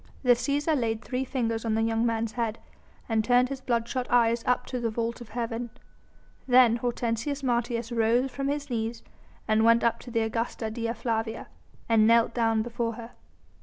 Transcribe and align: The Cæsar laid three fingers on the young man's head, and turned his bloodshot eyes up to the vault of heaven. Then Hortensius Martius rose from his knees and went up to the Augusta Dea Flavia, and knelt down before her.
The 0.23 0.31
Cæsar 0.31 0.75
laid 0.75 1.03
three 1.03 1.23
fingers 1.23 1.63
on 1.63 1.75
the 1.75 1.83
young 1.83 2.07
man's 2.07 2.31
head, 2.31 2.57
and 3.07 3.23
turned 3.23 3.49
his 3.49 3.61
bloodshot 3.61 4.07
eyes 4.09 4.43
up 4.47 4.65
to 4.65 4.79
the 4.79 4.89
vault 4.89 5.21
of 5.21 5.29
heaven. 5.29 5.69
Then 6.47 6.77
Hortensius 6.77 7.43
Martius 7.43 7.91
rose 7.91 8.31
from 8.31 8.47
his 8.47 8.71
knees 8.71 9.03
and 9.47 9.63
went 9.63 9.83
up 9.83 9.99
to 9.99 10.09
the 10.09 10.21
Augusta 10.21 10.71
Dea 10.71 10.93
Flavia, 10.93 11.49
and 11.87 12.07
knelt 12.07 12.33
down 12.33 12.63
before 12.63 12.93
her. 12.93 13.11